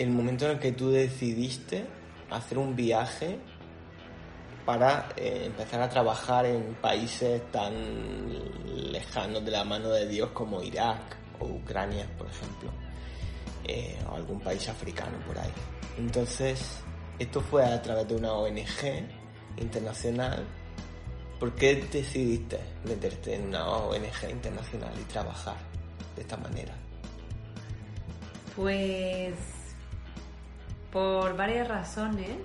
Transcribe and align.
el 0.00 0.10
momento 0.10 0.46
en 0.46 0.52
el 0.52 0.58
que 0.58 0.72
tú 0.72 0.90
decidiste 0.90 1.84
hacer 2.30 2.56
un 2.56 2.74
viaje 2.74 3.38
para 4.64 5.10
eh, 5.14 5.42
empezar 5.44 5.82
a 5.82 5.90
trabajar 5.90 6.46
en 6.46 6.74
países 6.80 7.42
tan 7.52 7.74
lejanos 8.90 9.44
de 9.44 9.50
la 9.50 9.62
mano 9.62 9.90
de 9.90 10.08
Dios 10.08 10.30
como 10.30 10.62
Irak 10.62 11.18
o 11.38 11.44
Ucrania, 11.44 12.06
por 12.16 12.28
ejemplo, 12.28 12.70
eh, 13.64 13.98
o 14.10 14.16
algún 14.16 14.40
país 14.40 14.66
africano 14.70 15.18
por 15.26 15.38
ahí. 15.38 15.52
Entonces, 15.98 16.78
esto 17.18 17.42
fue 17.42 17.62
a 17.62 17.82
través 17.82 18.08
de 18.08 18.16
una 18.16 18.32
ONG 18.32 19.04
internacional. 19.58 20.46
¿Por 21.38 21.54
qué 21.54 21.74
decidiste 21.92 22.58
meterte 22.84 23.34
en 23.34 23.48
una 23.48 23.68
ONG 23.68 24.30
internacional 24.30 24.94
y 24.98 25.04
trabajar 25.12 25.56
de 26.16 26.22
esta 26.22 26.38
manera? 26.38 26.72
Pues 28.56 29.59
por 30.92 31.36
varias 31.36 31.68
razones. 31.68 32.38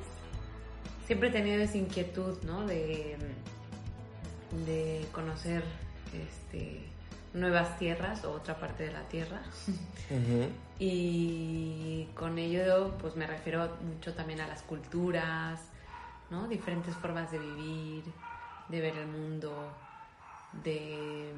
Siempre 1.05 1.29
he 1.29 1.31
tenido 1.31 1.61
esa 1.61 1.77
inquietud, 1.77 2.41
¿no? 2.43 2.65
De, 2.65 3.17
de 4.65 5.05
conocer 5.11 5.63
este, 6.13 6.85
nuevas 7.33 7.77
tierras 7.77 8.23
o 8.25 8.31
otra 8.31 8.57
parte 8.57 8.83
de 8.83 8.91
la 8.91 9.03
tierra. 9.03 9.41
Y 10.79 12.09
con 12.15 12.37
ello, 12.37 12.97
pues 12.99 13.15
me 13.15 13.27
refiero 13.27 13.77
mucho 13.81 14.13
también 14.13 14.41
a 14.41 14.47
las 14.47 14.61
culturas, 14.63 15.61
¿no? 16.29 16.47
Diferentes 16.47 16.95
formas 16.95 17.31
de 17.31 17.39
vivir, 17.39 18.03
de 18.69 18.81
ver 18.81 18.97
el 18.97 19.07
mundo, 19.07 19.71
de, 20.63 21.31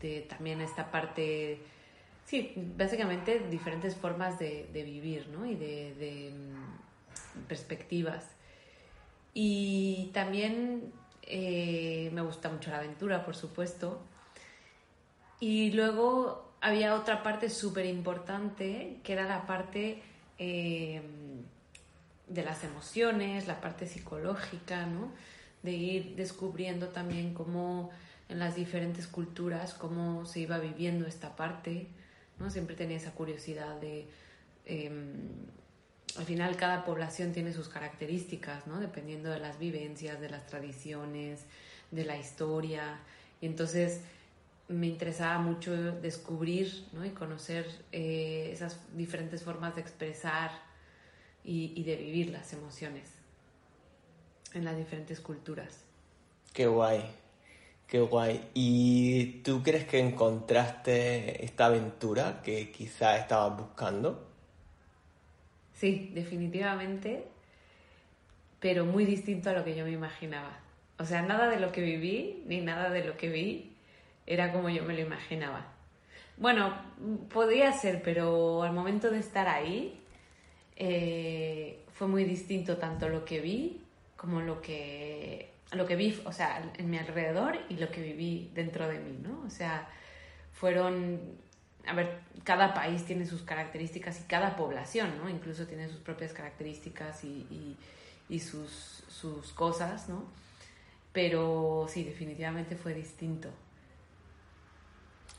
de 0.00 0.22
también 0.22 0.60
esta 0.60 0.90
parte, 0.90 1.62
sí, 2.24 2.52
básicamente 2.76 3.40
diferentes 3.50 3.96
formas 3.96 4.38
de, 4.38 4.68
vivir, 4.72 5.28
¿no? 5.28 5.46
Y 5.46 5.54
de, 5.54 6.32
mm, 6.34 7.46
perspectivas. 7.46 8.24
Y 9.34 10.10
también 10.12 10.92
eh, 11.22 12.10
me 12.12 12.20
gusta 12.22 12.48
mucho 12.50 12.70
la 12.70 12.78
aventura, 12.78 13.24
por 13.24 13.36
supuesto. 13.36 14.02
Y 15.40 15.72
luego 15.72 16.52
había 16.60 16.94
otra 16.94 17.22
parte 17.22 17.50
súper 17.50 17.86
importante, 17.86 18.98
que 19.02 19.12
era 19.12 19.24
la 19.24 19.46
parte 19.46 20.02
eh, 20.38 21.02
de 22.28 22.42
las 22.42 22.64
emociones, 22.64 23.46
la 23.46 23.60
parte 23.60 23.86
psicológica, 23.86 24.86
¿no? 24.86 25.12
De 25.62 25.72
ir 25.72 26.16
descubriendo 26.16 26.88
también 26.88 27.34
cómo 27.34 27.90
en 28.28 28.38
las 28.38 28.56
diferentes 28.56 29.06
culturas, 29.06 29.74
cómo 29.74 30.24
se 30.24 30.40
iba 30.40 30.58
viviendo 30.58 31.06
esta 31.06 31.36
parte, 31.36 31.88
Siempre 32.50 32.76
tenía 32.76 32.96
esa 32.96 33.12
curiosidad 33.12 33.80
de... 33.80 34.06
Em, 34.66 35.12
al 36.16 36.24
final 36.24 36.56
cada 36.56 36.84
población 36.84 37.32
tiene 37.32 37.52
sus 37.52 37.68
características, 37.68 38.66
¿no? 38.66 38.80
Dependiendo 38.80 39.30
de 39.30 39.38
las 39.38 39.58
vivencias, 39.58 40.20
de 40.20 40.28
las 40.28 40.46
tradiciones, 40.46 41.40
de 41.90 42.04
la 42.04 42.18
historia. 42.18 43.00
Y 43.40 43.46
entonces 43.46 44.00
me 44.68 44.86
interesaba 44.86 45.38
mucho 45.38 45.72
descubrir 46.00 46.86
¿no? 46.92 47.04
y 47.04 47.10
conocer 47.10 47.66
eh, 47.92 48.50
esas 48.52 48.78
diferentes 48.96 49.42
formas 49.42 49.74
de 49.74 49.82
expresar 49.82 50.50
y, 51.44 51.82
de 51.82 51.96
vivir 51.96 52.30
las 52.30 52.52
emociones 52.52 53.10
en 54.54 54.64
las 54.64 54.76
diferentes 54.76 55.20
culturas. 55.20 55.80
Qué 56.52 56.66
guay, 56.66 57.02
qué 57.92 58.00
guay. 58.00 58.40
¿Y 58.54 59.42
tú 59.42 59.62
crees 59.62 59.84
que 59.84 59.98
encontraste 59.98 61.44
esta 61.44 61.66
aventura 61.66 62.40
que 62.42 62.70
quizá 62.70 63.18
estabas 63.18 63.58
buscando? 63.58 64.26
Sí, 65.74 66.10
definitivamente, 66.14 67.26
pero 68.60 68.86
muy 68.86 69.04
distinto 69.04 69.50
a 69.50 69.52
lo 69.52 69.62
que 69.62 69.74
yo 69.74 69.84
me 69.84 69.90
imaginaba. 69.90 70.58
O 70.98 71.04
sea, 71.04 71.20
nada 71.20 71.50
de 71.50 71.60
lo 71.60 71.70
que 71.70 71.82
viví 71.82 72.42
ni 72.46 72.62
nada 72.62 72.88
de 72.88 73.04
lo 73.04 73.18
que 73.18 73.28
vi 73.28 73.72
era 74.26 74.52
como 74.52 74.70
yo 74.70 74.84
me 74.84 74.94
lo 74.94 75.00
imaginaba. 75.00 75.66
Bueno, 76.38 76.74
podía 77.28 77.72
ser, 77.72 78.00
pero 78.00 78.62
al 78.62 78.72
momento 78.72 79.10
de 79.10 79.18
estar 79.18 79.48
ahí 79.48 80.00
eh, 80.76 81.84
fue 81.92 82.08
muy 82.08 82.24
distinto 82.24 82.78
tanto 82.78 83.10
lo 83.10 83.26
que 83.26 83.42
vi 83.42 83.82
como 84.16 84.40
lo 84.40 84.62
que, 84.62 85.51
lo 85.74 85.86
que 85.86 85.96
vi, 85.96 86.20
o 86.24 86.32
sea, 86.32 86.72
en 86.76 86.90
mi 86.90 86.98
alrededor 86.98 87.58
y 87.68 87.76
lo 87.76 87.90
que 87.90 88.02
viví 88.02 88.50
dentro 88.54 88.88
de 88.88 88.98
mí, 88.98 89.18
¿no? 89.22 89.42
O 89.46 89.50
sea, 89.50 89.88
fueron, 90.52 91.20
a 91.86 91.94
ver, 91.94 92.20
cada 92.44 92.74
país 92.74 93.04
tiene 93.04 93.26
sus 93.26 93.42
características 93.42 94.20
y 94.20 94.24
cada 94.24 94.56
población, 94.56 95.16
¿no? 95.18 95.28
Incluso 95.28 95.66
tiene 95.66 95.88
sus 95.88 96.00
propias 96.00 96.32
características 96.32 97.24
y, 97.24 97.76
y 98.28 98.40
sus, 98.40 99.04
sus 99.08 99.52
cosas, 99.52 100.08
¿no? 100.08 100.24
Pero 101.12 101.86
sí, 101.88 102.04
definitivamente 102.04 102.76
fue 102.76 102.94
distinto. 102.94 103.48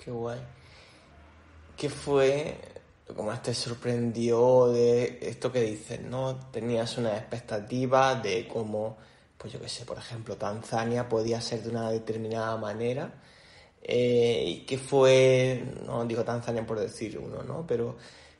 Qué 0.03 0.11
guay. 0.11 0.39
¿Qué 1.75 1.89
fue 1.89 2.57
que 3.07 3.21
más 3.21 3.41
te 3.41 3.53
sorprendió 3.53 4.67
de 4.67 5.19
esto 5.21 5.51
que 5.51 5.61
dices, 5.61 6.01
no? 6.01 6.35
Tenías 6.51 6.97
una 6.97 7.17
expectativa 7.17 8.15
de 8.15 8.47
cómo, 8.47 8.97
pues 9.43 9.51
yo 9.51 9.59
qué 9.59 9.67
sé, 9.67 9.85
por 9.85 9.97
ejemplo, 9.97 10.37
Tanzania 10.37 11.09
podía 11.09 11.41
ser 11.41 11.63
de 11.63 11.69
una 11.69 11.91
determinada 11.91 12.55
manera. 12.55 13.13
Eh, 13.81 14.45
¿Y 14.47 14.59
qué 14.61 14.77
fue, 14.77 15.61
no 15.85 16.05
digo 16.05 16.23
Tanzania 16.23 16.65
por 16.65 16.79
decir 16.79 17.19
uno, 17.19 17.43
¿no? 17.43 17.67
Pero 17.67 17.97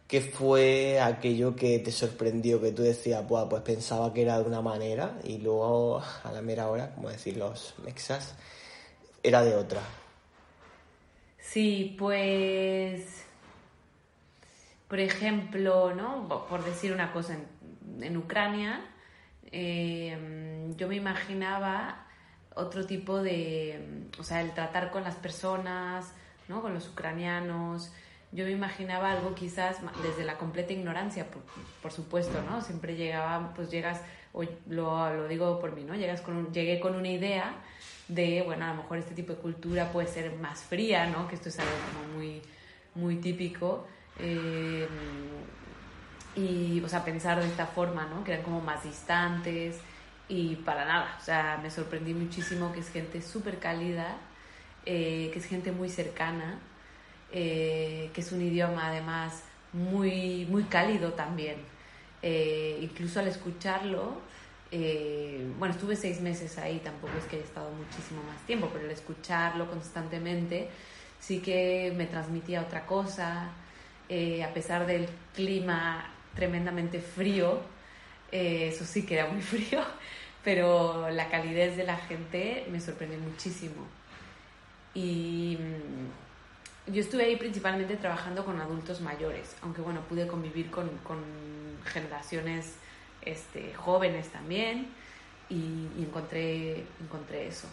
¿qué 0.08 0.22
fue 0.22 1.02
aquello 1.02 1.58
que 1.58 1.80
te 1.80 1.92
sorprendió, 1.92 2.62
que 2.62 2.72
tú 2.72 2.84
decías, 2.84 3.22
pues 3.28 3.62
pensaba 3.64 4.14
que 4.14 4.22
era 4.22 4.40
de 4.40 4.46
una 4.46 4.62
manera 4.62 5.20
y 5.26 5.40
luego 5.40 6.02
a 6.24 6.32
la 6.32 6.42
mera 6.42 6.70
hora, 6.70 6.96
como 6.96 7.10
decir 7.10 7.36
los 7.36 7.74
mexas, 7.84 8.36
era 9.22 9.44
de 9.44 9.58
otra? 9.58 9.82
Sí, 11.38 11.98
pues, 12.00 13.26
por 14.88 15.02
ejemplo, 15.02 15.94
¿no? 15.94 16.30
Por 16.48 16.64
decir 16.64 16.94
una 16.94 17.12
cosa, 17.12 17.38
en, 18.00 18.16
Ucrania 18.16 18.93
eh, 19.54 20.18
yo 20.76 20.88
me 20.88 20.96
imaginaba 20.96 22.08
otro 22.56 22.86
tipo 22.86 23.22
de, 23.22 24.08
o 24.20 24.24
sea, 24.24 24.42
el 24.42 24.52
tratar 24.54 24.92
con 24.92 25.04
las 25.04 25.16
personas, 25.16 26.12
¿no? 26.48 26.62
Con 26.62 26.74
los 26.74 26.88
ucranianos. 26.90 27.92
Yo 28.32 28.46
me 28.46 28.52
imaginaba 28.52 29.12
algo 29.12 29.36
quizás 29.36 29.78
desde 30.02 30.26
la 30.26 30.38
completa 30.40 30.74
ignorancia, 30.74 31.28
por, 31.82 31.92
supuesto, 31.92 32.42
¿no? 32.50 32.62
Siempre 32.62 32.96
llegaba, 32.96 33.54
pues 33.54 33.70
llegas, 33.70 34.02
o 34.34 34.44
lo, 34.68 35.14
lo 35.14 35.28
digo 35.28 35.60
por 35.60 35.76
mí, 35.76 35.84
¿no? 35.84 35.94
Llegas 35.94 36.22
con 36.22 36.52
llegué 36.52 36.80
con 36.80 36.96
una 36.96 37.10
idea 37.10 37.54
de, 38.08 38.42
bueno, 38.42 38.66
a 38.66 38.70
lo 38.70 38.82
mejor 38.82 38.98
este 38.98 39.14
tipo 39.14 39.34
de 39.34 39.40
cultura 39.40 39.92
puede 39.92 40.08
ser 40.08 40.36
más 40.38 40.64
fría, 40.64 41.06
¿no? 41.06 41.28
Que 41.28 41.36
esto 41.36 41.50
es 41.50 41.60
algo 41.60 41.72
como 41.94 42.18
muy, 42.18 42.42
muy 42.96 43.18
típico. 43.18 43.86
Eh, 44.20 44.88
y, 46.36 46.82
o 46.84 46.90
sea, 46.90 47.04
pensar 47.04 47.40
de 47.40 47.48
esta 47.48 47.68
forma, 47.68 48.06
¿no? 48.06 48.24
Que 48.24 48.34
eran 48.34 48.44
como 48.44 48.62
más 48.62 48.84
distantes 48.84 49.80
y 50.28 50.56
para 50.58 50.86
nada. 50.86 51.18
O 51.20 51.24
sea, 51.24 51.60
me 51.62 51.70
sorprendí 51.70 52.14
muchísimo 52.14 52.72
que 52.74 52.80
es 52.80 52.90
gente 52.90 53.22
súper 53.22 53.60
cálida, 53.60 54.18
eh, 54.86 55.30
que 55.34 55.40
es 55.40 55.46
gente 55.46 55.72
muy 55.72 55.90
cercana, 55.90 56.60
eh, 57.32 58.10
que 58.14 58.22
es 58.22 58.32
un 58.32 58.42
idioma 58.42 58.88
además 58.88 59.44
muy, 59.74 60.46
muy 60.50 60.64
cálido 60.64 61.14
también. 61.14 61.58
incluso 62.82 63.20
al 63.20 63.28
escucharlo, 63.28 64.22
eh, 64.76 65.54
bueno, 65.60 65.76
estuve 65.76 65.96
seis 65.96 66.20
meses 66.20 66.58
ahí, 66.58 66.80
tampoco 66.84 67.16
es 67.16 67.26
que 67.26 67.36
haya 67.36 67.46
estado 67.46 67.70
muchísimo 67.70 68.24
más 68.24 68.42
tiempo, 68.48 68.72
pero 68.74 68.86
el 68.86 68.92
escucharlo 68.92 69.70
constantemente 69.70 70.68
sí 71.20 71.42
que 71.42 71.94
me 71.96 72.08
transmitía 72.08 72.62
otra 72.62 72.88
cosa, 72.88 73.50
eh, 74.10 74.44
a 74.44 74.52
pesar 74.52 74.88
del 74.88 75.08
clima 75.36 76.10
tremendamente 76.36 77.00
frío, 77.00 77.60
eh, 78.32 78.70
eso 78.72 78.86
sí 78.86 79.06
que 79.06 79.16
era 79.16 79.28
muy 79.28 79.42
frío, 79.54 79.82
pero 80.44 81.10
la 81.10 81.30
calidez 81.30 81.78
de 81.78 81.84
la 81.84 81.98
gente 81.98 82.66
me 82.72 82.80
sorprendió 82.80 83.20
muchísimo. 83.20 83.88
Y 84.94 85.58
mm, 85.60 86.94
yo 86.94 87.02
estuve 87.02 87.26
ahí 87.26 87.36
principalmente 87.36 87.96
trabajando 87.96 88.46
con 88.46 88.60
adultos 88.60 89.02
mayores, 89.02 89.56
aunque 89.62 89.82
bueno, 89.82 90.02
pude 90.02 90.28
convivir 90.28 90.70
con, 90.70 90.90
con 91.04 91.20
generaciones 91.86 92.76
este, 93.22 93.74
jóvenes 93.74 94.30
también, 94.30 94.88
y, 95.50 95.88
encontré, 96.00 96.84
encontré 97.02 97.48
eso. 97.48 97.68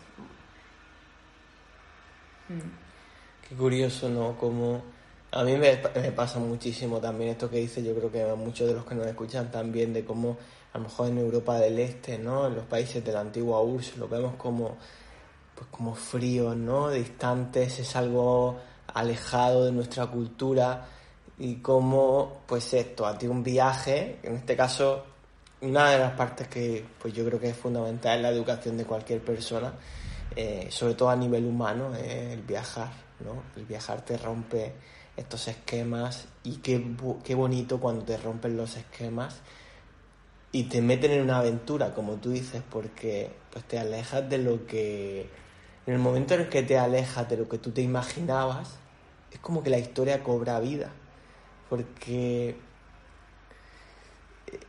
Mm. 2.49 3.49
Qué 3.49 3.55
curioso, 3.55 4.09
¿no? 4.09 4.37
Como 4.37 4.83
a 5.33 5.45
mí 5.45 5.57
me, 5.57 5.77
pasa 5.77 6.39
muchísimo 6.39 6.99
también 6.99 7.31
esto 7.31 7.49
que 7.49 7.59
dice, 7.59 7.83
yo 7.83 7.95
creo 7.95 8.11
que 8.11 8.25
muchos 8.35 8.69
de 8.69 8.75
los 8.75 8.85
que 8.85 8.95
nos 8.95 9.07
escuchan 9.07 9.51
también, 9.51 9.93
de 9.93 10.05
cómo 10.05 10.37
a 10.73 10.79
lo 10.79 10.85
mejor 10.85 11.09
en 11.09 11.19
Europa 11.19 11.59
del 11.59 11.79
Este, 11.79 12.19
¿no? 12.19 12.49
En 12.49 12.57
los 12.57 12.65
países 12.65 13.05
de 13.05 13.13
la 13.13 13.21
antigua 13.21 13.61
URSS 13.61 13.97
lo 13.97 14.09
vemos 14.09 14.35
como, 14.37 14.77
pues 15.55 15.69
como 15.71 15.95
fríos, 15.95 16.57
¿no? 16.57 16.91
Distantes, 16.91 17.79
es 17.79 17.97
algo 17.97 18.59
alejado 18.93 19.67
de 19.67 19.73
nuestra 19.73 20.07
cultura 20.07 20.87
y 21.39 21.57
cómo, 21.57 22.43
pues 22.47 22.75
esto, 22.75 23.07
a 23.07 23.17
ti 23.17 23.27
un 23.27 23.43
viaje, 23.43 24.19
en 24.23 24.37
este 24.37 24.57
caso, 24.57 25.05
una 25.61 25.91
de 25.91 25.99
las 25.99 26.13
partes 26.13 26.49
que 26.49 26.85
pues 26.99 27.15
yo 27.15 27.25
creo 27.25 27.39
que 27.39 27.51
es 27.51 27.57
fundamental 27.57 28.17
en 28.17 28.23
la 28.23 28.31
educación 28.31 28.77
de 28.77 28.85
cualquier 28.85 29.21
persona, 29.21 29.73
eh, 30.35 30.69
sobre 30.71 30.95
todo 30.95 31.11
a 31.11 31.17
nivel 31.17 31.45
humano, 31.45 31.95
es 31.95 32.33
el 32.33 32.43
viajar, 32.43 32.91
¿no? 33.21 33.43
El 33.57 33.65
viajar 33.67 34.05
te 34.05 34.17
rompe 34.17 34.73
estos 35.21 35.49
esquemas 35.49 36.27
y 36.43 36.57
qué, 36.57 36.85
qué 37.25 37.35
bonito 37.35 37.81
cuando 37.81 38.05
te 38.05 38.17
rompen 38.17 38.57
los 38.57 38.77
esquemas 38.77 39.41
y 40.53 40.65
te 40.65 40.83
meten 40.83 41.13
en 41.13 41.23
una 41.23 41.39
aventura, 41.39 41.95
como 41.95 42.15
tú 42.15 42.31
dices, 42.31 42.63
porque 42.71 43.31
pues 43.53 43.65
te 43.65 43.79
alejas 43.79 44.29
de 44.29 44.39
lo 44.39 44.67
que... 44.67 45.29
En 45.87 45.95
el 45.95 46.01
momento 46.01 46.35
en 46.35 46.43
el 46.43 46.49
que 46.49 46.63
te 46.63 46.79
alejas 46.79 47.29
de 47.29 47.37
lo 47.37 47.49
que 47.49 47.59
tú 47.59 47.71
te 47.71 47.83
imaginabas, 47.83 48.79
es 49.33 49.39
como 49.39 49.63
que 49.63 49.71
la 49.71 49.79
historia 49.79 50.23
cobra 50.23 50.61
vida 50.61 50.91
porque 51.71 52.57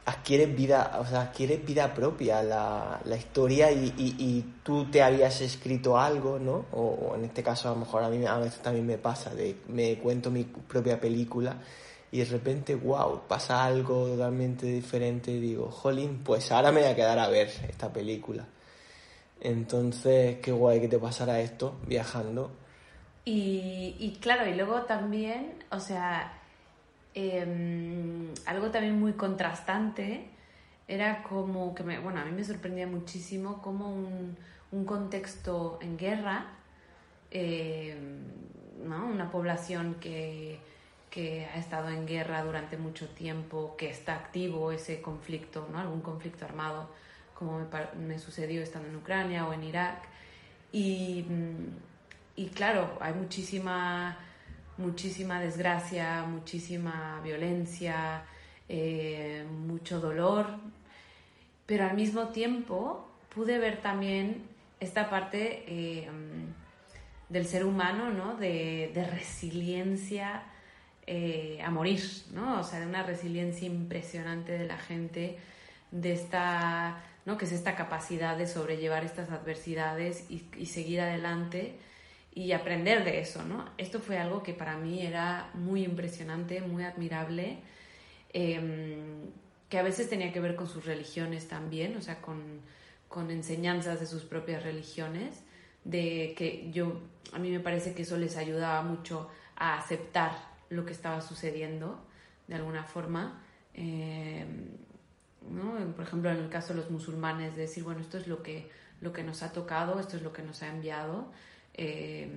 adquieres 0.05 0.55
vida, 0.55 0.97
o 0.99 1.05
sea, 1.05 1.21
adquieres 1.21 1.63
vida 1.63 1.93
propia 1.93 2.41
la, 2.41 2.99
la 3.05 3.15
historia 3.15 3.71
y, 3.71 3.93
y, 3.97 4.55
tú 4.63 4.85
te 4.89 5.03
habías 5.03 5.41
escrito 5.41 5.97
algo, 5.97 6.39
¿no? 6.39 6.65
O, 6.71 7.13
en 7.15 7.25
este 7.25 7.43
caso 7.43 7.69
a 7.69 7.73
lo 7.73 7.79
mejor 7.79 8.03
a 8.03 8.09
mí 8.09 8.25
a 8.25 8.37
veces 8.37 8.61
también 8.61 8.85
me 8.85 8.97
pasa, 8.97 9.33
de 9.35 9.57
me 9.67 9.97
cuento 9.99 10.31
mi 10.31 10.43
propia 10.43 10.99
película 10.99 11.57
y 12.11 12.19
de 12.19 12.25
repente, 12.25 12.75
wow, 12.75 13.21
pasa 13.27 13.63
algo 13.63 14.07
totalmente 14.07 14.65
diferente 14.65 15.31
digo, 15.31 15.71
jolín, 15.71 16.21
pues 16.23 16.51
ahora 16.51 16.71
me 16.71 16.81
voy 16.81 16.89
a 16.89 16.95
quedar 16.95 17.19
a 17.19 17.29
ver 17.29 17.49
esta 17.69 17.93
película. 17.93 18.45
Entonces, 19.39 20.37
qué 20.39 20.51
guay 20.51 20.81
que 20.81 20.87
te 20.87 20.99
pasara 20.99 21.39
esto 21.39 21.79
viajando. 21.87 22.51
Y, 23.23 23.95
y 23.99 24.17
claro, 24.19 24.47
y 24.47 24.55
luego 24.55 24.81
también, 24.83 25.63
o 25.71 25.79
sea, 25.79 26.40
Em, 27.13 28.33
algo 28.45 28.71
también 28.71 28.97
muy 28.99 29.13
contrastante 29.13 30.29
era 30.87 31.23
como 31.23 31.75
que, 31.75 31.83
me, 31.83 31.99
bueno, 31.99 32.21
a 32.21 32.25
mí 32.25 32.31
me 32.31 32.43
sorprendía 32.43 32.87
muchísimo 32.87 33.61
como 33.61 33.93
un, 33.93 34.37
un 34.71 34.85
contexto 34.85 35.79
en 35.81 35.97
guerra, 35.97 36.45
em, 37.31 38.23
¿no? 38.85 39.07
una 39.07 39.29
población 39.29 39.95
que, 39.99 40.59
que, 41.09 41.45
ha 41.45 41.57
estado 41.57 41.89
en 41.89 42.05
guerra 42.07 42.43
durante 42.43 42.77
mucho 42.77 43.07
tiempo, 43.09 43.75
que 43.77 43.89
está 43.89 44.15
activo 44.15 44.71
ese 44.71 45.01
conflicto, 45.01 45.67
¿no? 45.71 45.79
algún 45.79 46.01
conflicto 46.01 46.45
armado, 46.45 46.89
como 47.37 47.59
me, 47.59 47.67
me 48.07 48.19
sucedió 48.19 48.61
estando 48.61 48.87
en 48.89 48.95
Ucrania 48.95 49.47
o 49.47 49.53
en 49.53 49.63
Irak. 49.63 50.03
Y, 50.71 51.25
y 52.35 52.47
claro, 52.49 52.97
hay 53.01 53.13
muchísima 53.13 54.17
muchísima 54.77 55.39
desgracia, 55.39 56.23
muchísima 56.23 57.19
violencia, 57.23 58.23
eh, 58.67 59.45
mucho 59.49 59.99
dolor, 59.99 60.47
pero 61.65 61.85
al 61.85 61.95
mismo 61.95 62.29
tiempo 62.29 63.07
pude 63.33 63.59
ver 63.59 63.81
también 63.81 64.43
esta 64.79 65.09
parte 65.09 65.63
eh, 65.67 66.09
del 67.29 67.45
ser 67.45 67.65
humano, 67.65 68.09
¿no? 68.09 68.35
De, 68.35 68.91
resiliencia 69.11 70.43
eh, 71.05 71.61
a 71.63 71.69
morir, 71.69 72.01
¿no? 72.33 72.59
O 72.59 72.63
sea, 72.63 72.79
de 72.79 72.87
una 72.87 73.03
resiliencia 73.03 73.67
impresionante 73.67 74.53
de 74.53 74.65
la 74.65 74.77
gente, 74.77 75.37
de 75.91 76.13
esta, 76.13 77.03
¿no? 77.25 77.37
Que 77.37 77.45
es 77.45 77.51
esta 77.51 77.75
capacidad 77.75 78.37
de 78.37 78.47
sobrellevar 78.47 79.03
estas 79.03 79.29
adversidades 79.29 80.25
y 80.29 80.65
seguir 80.65 81.01
adelante 81.01 81.77
y 82.33 82.53
aprender 82.53 83.03
de 83.03 83.19
eso, 83.19 83.43
¿no? 83.43 83.65
Esto 83.77 83.99
fue 83.99 84.17
algo 84.17 84.41
que 84.41 84.53
para 84.53 84.77
mí 84.77 85.05
era 85.05 85.49
muy 85.53 85.83
impresionante, 85.83 86.61
muy 86.61 86.83
admirable, 86.83 87.57
em, 88.33 89.29
que 89.69 89.77
a 89.77 89.83
veces 89.83 90.09
tenía 90.09 90.31
que 90.31 90.39
ver 90.39 90.55
con 90.55 90.67
sus 90.67 90.85
religiones 90.85 91.47
también, 91.47 91.95
o 91.97 92.01
sea, 92.01 92.21
con, 92.21 92.61
con, 93.09 93.31
enseñanzas 93.31 93.99
de 93.99 94.05
sus 94.05 94.23
propias 94.23 94.63
religiones, 94.63 95.43
de 95.83 96.33
que 96.37 96.71
yo, 96.71 97.01
a 97.33 97.39
mí 97.39 97.49
me 97.51 97.59
parece 97.59 97.93
que 97.93 98.03
eso 98.03 98.17
les 98.17 98.37
ayudaba 98.37 98.81
mucho 98.81 99.29
a 99.55 99.77
aceptar 99.77 100.31
lo 100.69 100.85
que 100.85 100.93
estaba 100.93 101.21
sucediendo 101.21 102.01
de 102.47 102.55
alguna 102.55 102.83
forma. 102.83 103.41
Em, 103.73 104.67
¿no? 105.49 105.75
Por 105.95 106.05
ejemplo, 106.05 106.29
en 106.29 106.37
el 106.37 106.49
caso 106.49 106.73
de 106.73 106.81
los 106.81 106.91
musulmanes, 106.91 107.55
de 107.55 107.63
decir, 107.63 107.83
bueno, 107.83 107.99
esto 107.99 108.17
es 108.17 108.27
lo 108.27 108.41
que, 108.43 108.69
lo 109.01 109.11
que 109.11 109.23
nos 109.23 109.43
ha 109.43 109.51
tocado, 109.51 109.99
esto 109.99 110.15
es 110.17 110.23
lo 110.23 110.31
que 110.31 110.43
nos 110.43 110.61
ha 110.63 110.67
enviado 110.69 111.31
eh, 111.73 112.29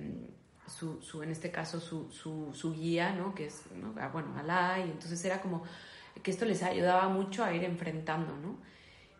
su, 0.67 1.01
su, 1.01 1.23
en 1.23 1.31
este 1.31 1.51
caso 1.51 1.79
su, 1.79 2.11
su, 2.11 2.51
su 2.53 2.73
guía, 2.73 3.11
¿no? 3.13 3.33
que 3.35 3.47
es, 3.47 3.63
¿no? 3.75 3.93
Ah, 3.99 4.09
bueno, 4.09 4.35
Alá, 4.37 4.79
y 4.79 4.89
entonces 4.89 5.23
era 5.25 5.41
como 5.41 5.63
que 6.23 6.31
esto 6.31 6.45
les 6.45 6.63
ayudaba 6.63 7.07
mucho 7.07 7.43
a 7.43 7.53
ir 7.53 7.63
enfrentando, 7.63 8.35
¿no? 8.37 8.57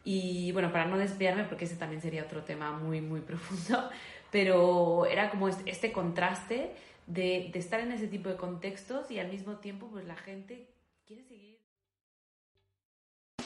Y 0.04 0.52
bueno, 0.52 0.72
para 0.72 0.86
no 0.86 0.98
desviarme, 0.98 1.46
porque 1.46 1.66
ese 1.66 1.76
también 1.76 2.02
sería 2.02 2.24
otro 2.24 2.44
tema 2.44 2.72
muy, 2.72 3.02
muy 3.02 3.22
profundo, 3.22 3.90
pero 4.32 5.06
era 5.06 5.30
como 5.30 5.48
este, 5.48 5.70
este 5.70 5.92
contraste 5.92 6.76
de, 7.08 7.50
de 7.52 7.60
estar 7.60 7.80
en 7.80 7.92
ese 7.92 8.08
tipo 8.08 8.30
de 8.30 8.36
contextos 8.36 9.12
y 9.12 9.20
al 9.20 9.32
mismo 9.32 9.58
tiempo, 9.58 9.88
pues 9.92 10.06
la 10.06 10.16
gente 10.16 10.70
quiere 11.06 11.24
seguir. 11.24 11.60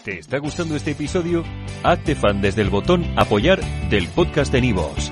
¿Te 0.04 0.20
está 0.20 0.38
gustando 0.38 0.76
este 0.76 0.92
episodio? 0.92 1.44
Hazte 1.84 2.16
fan 2.16 2.42
desde 2.42 2.62
el 2.62 2.70
botón 2.70 3.04
apoyar 3.18 3.60
del 3.90 4.08
podcast 4.08 4.52
de 4.52 4.62
Nivos. 4.62 5.12